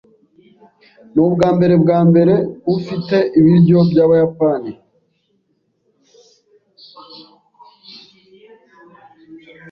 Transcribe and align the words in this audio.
Nubwambere 1.13 1.73
bwambere 1.83 2.35
ufite 2.75 3.15
ibiryo 3.37 3.79
byabayapani? 3.89 4.71